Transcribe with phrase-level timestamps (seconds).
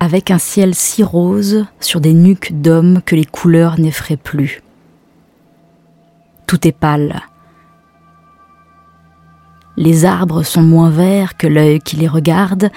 [0.00, 4.62] Avec un ciel si rose sur des nuques d'hommes que les couleurs n'effraient plus.
[6.46, 7.22] Tout est pâle.
[9.76, 12.70] Les arbres sont moins verts que l'œil qui les regarde,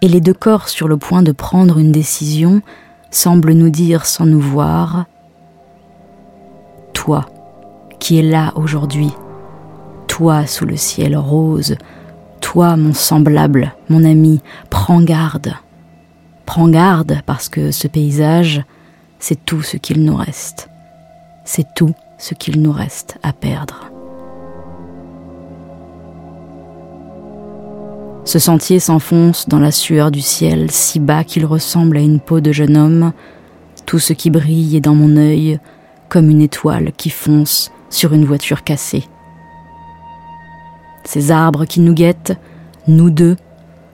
[0.00, 2.62] et les deux corps sur le point de prendre une décision
[3.10, 5.06] semblent nous dire sans nous voir
[6.92, 7.26] Toi,
[7.98, 9.12] qui es là aujourd'hui,
[10.10, 11.76] toi sous le ciel rose,
[12.40, 15.54] toi mon semblable, mon ami, prends garde.
[16.46, 18.64] Prends garde parce que ce paysage,
[19.20, 20.68] c'est tout ce qu'il nous reste.
[21.44, 23.88] C'est tout ce qu'il nous reste à perdre.
[28.24, 32.40] Ce sentier s'enfonce dans la sueur du ciel si bas qu'il ressemble à une peau
[32.40, 33.12] de jeune homme.
[33.86, 35.60] Tout ce qui brille est dans mon œil
[36.08, 39.04] comme une étoile qui fonce sur une voiture cassée.
[41.12, 42.34] Ces arbres qui nous guettent,
[42.86, 43.34] nous deux,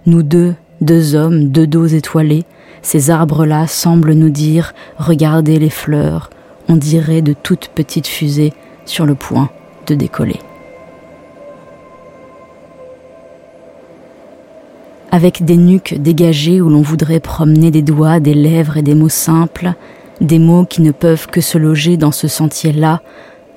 [0.05, 2.45] nous deux, deux hommes, deux dos étoilés,
[2.83, 6.29] ces arbres-là semblent nous dire Regardez les fleurs,
[6.69, 8.53] on dirait de toutes petites fusées
[8.85, 9.49] sur le point
[9.87, 10.41] de décoller.
[15.11, 19.09] Avec des nuques dégagées où l'on voudrait promener des doigts, des lèvres et des mots
[19.09, 19.73] simples,
[20.21, 23.01] des mots qui ne peuvent que se loger dans ce sentier-là,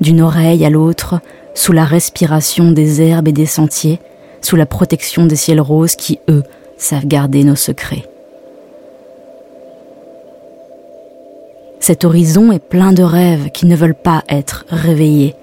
[0.02, 1.20] d'une oreille à l'autre,
[1.54, 4.00] sous la respiration des herbes et des sentiers,
[4.42, 6.44] sous la protection des ciels roses qui, eux,
[6.78, 8.06] savent garder nos secrets.
[11.80, 15.36] Cet horizon est plein de rêves qui ne veulent pas être réveillés.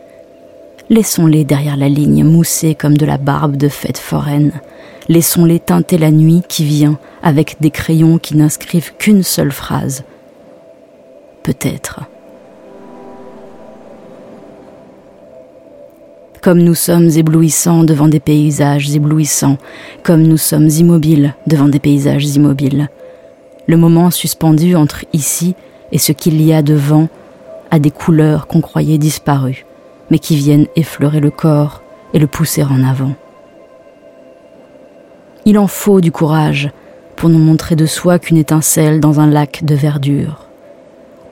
[0.91, 4.53] Laissons-les derrière la ligne, moussés comme de la barbe de fête foraine.
[5.09, 10.05] Laissons-les teinter la nuit qui vient avec des crayons qui n'inscrivent qu'une seule phrase.
[11.43, 12.01] Peut-être.
[16.47, 19.59] Comme nous sommes éblouissants devant des paysages éblouissants,
[20.05, 22.89] comme nous sommes immobiles devant des paysages immobiles.
[23.67, 25.57] Le moment suspendu entre ici
[25.91, 27.09] et ce qu'il y a devant
[27.73, 29.67] a des couleurs qu'on croyait disparues,
[30.09, 31.83] mais qui viennent effleurer le corps
[32.15, 33.15] et le pousser en avant.
[35.47, 36.71] Il en faut du courage
[37.17, 40.47] pour nous montrer de soi qu'une étincelle dans un lac de verdure.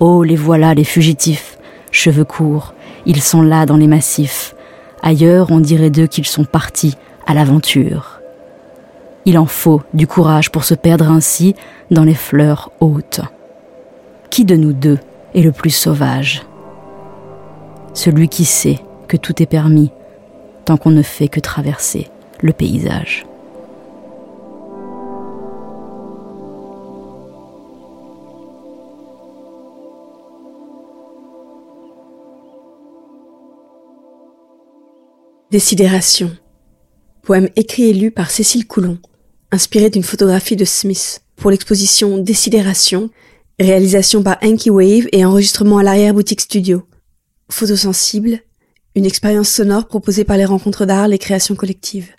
[0.01, 1.57] Oh, les voilà, les fugitifs,
[1.93, 2.75] cheveux courts,
[3.07, 4.54] ils sont là dans les massifs,
[5.07, 8.21] Ailleurs, on dirait d'eux qu'ils sont partis à l'aventure.
[9.27, 11.55] Il en faut du courage pour se perdre ainsi
[11.91, 13.21] dans les fleurs hautes.
[14.31, 14.99] Qui de nous deux
[15.35, 16.43] est le plus sauvage?
[17.93, 19.91] Celui qui sait que tout est permis
[20.65, 22.09] tant qu'on ne fait que traverser
[22.41, 23.27] le paysage.
[35.55, 36.37] Décidération.
[37.23, 38.99] Poème écrit et lu par Cécile Coulon,
[39.53, 43.09] inspiré d'une photographie de Smith pour l'exposition Décidération,
[43.61, 46.83] réalisation par Anki Wave et enregistrement à l'arrière-boutique studio.
[47.53, 48.41] Photosensible,
[48.97, 52.11] une expérience sonore proposée par les rencontres d'art, les créations collectives.